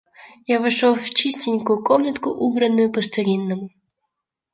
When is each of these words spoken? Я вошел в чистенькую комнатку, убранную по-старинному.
Я 0.47 0.59
вошел 0.59 0.95
в 0.95 1.11
чистенькую 1.11 1.83
комнатку, 1.83 2.31
убранную 2.31 2.91
по-старинному. 2.91 3.69